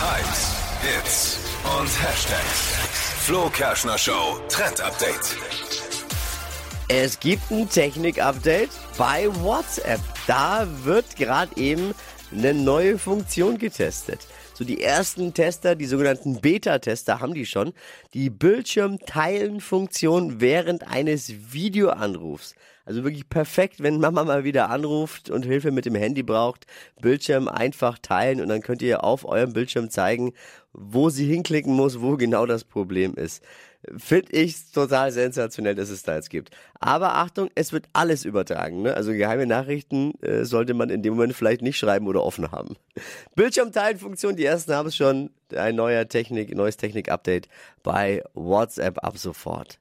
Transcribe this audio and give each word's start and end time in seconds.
Hypes, 0.00 0.56
Hits 0.80 1.38
und 1.78 1.88
Hashtags. 2.02 2.78
Flo 3.26 3.50
Kerschner 3.50 3.98
Show 3.98 4.40
Trend 4.48 4.80
Update. 4.80 5.36
Es 6.88 7.20
gibt 7.20 7.50
ein 7.50 7.68
Technik-Update 7.68 8.70
bei 8.96 9.28
WhatsApp. 9.42 10.00
Da 10.26 10.66
wird 10.84 11.16
gerade 11.16 11.54
eben 11.56 11.94
eine 12.32 12.54
neue 12.54 12.98
Funktion 12.98 13.58
getestet. 13.58 14.20
So 14.54 14.64
die 14.64 14.82
ersten 14.82 15.34
Tester, 15.34 15.74
die 15.74 15.86
sogenannten 15.86 16.40
Beta-Tester, 16.40 17.20
haben 17.20 17.34
die 17.34 17.46
schon. 17.46 17.72
Die 18.14 18.30
Bildschirm-Teilen-Funktion 18.30 20.40
während 20.40 20.86
eines 20.86 21.52
Videoanrufs. 21.52 22.54
Also 22.84 23.04
wirklich 23.04 23.28
perfekt, 23.28 23.82
wenn 23.82 24.00
Mama 24.00 24.24
mal 24.24 24.44
wieder 24.44 24.68
anruft 24.68 25.30
und 25.30 25.44
Hilfe 25.44 25.70
mit 25.70 25.86
dem 25.86 25.94
Handy 25.94 26.22
braucht. 26.22 26.66
Bildschirm 27.00 27.48
einfach 27.48 27.98
teilen 27.98 28.40
und 28.40 28.48
dann 28.48 28.62
könnt 28.62 28.82
ihr 28.82 29.04
auf 29.04 29.24
eurem 29.24 29.52
Bildschirm 29.52 29.90
zeigen, 29.90 30.32
wo 30.72 31.08
sie 31.08 31.26
hinklicken 31.26 31.74
muss, 31.74 32.00
wo 32.00 32.16
genau 32.16 32.46
das 32.46 32.64
Problem 32.64 33.14
ist. 33.14 33.42
Finde 33.96 34.32
ich 34.32 34.72
total 34.72 35.10
sensationell, 35.10 35.74
dass 35.74 35.88
es 35.88 36.02
da 36.02 36.16
jetzt 36.16 36.28
gibt. 36.28 36.50
Aber 36.80 37.14
Achtung, 37.14 37.48
es 37.54 37.72
wird 37.72 37.86
alles 37.94 38.26
übertragen. 38.26 38.82
Ne? 38.82 38.94
Also 38.94 39.12
geheime 39.12 39.46
Nachrichten 39.46 40.12
äh, 40.20 40.44
sollte 40.44 40.74
man 40.74 40.90
in 40.90 41.02
dem 41.02 41.14
Moment 41.14 41.34
vielleicht 41.34 41.62
nicht 41.62 41.78
schreiben 41.78 42.06
oder 42.06 42.19
offen 42.24 42.50
haben. 42.52 42.76
Bildschirmteilen-Funktion, 43.34 44.36
die 44.36 44.44
ersten 44.44 44.74
haben 44.74 44.88
es 44.88 44.96
schon. 44.96 45.30
Ein 45.54 45.76
neuer 45.76 46.08
Technik, 46.08 46.54
neues 46.54 46.76
Technik-Update 46.76 47.48
bei 47.82 48.22
WhatsApp 48.34 49.02
ab 49.04 49.18
sofort. 49.18 49.78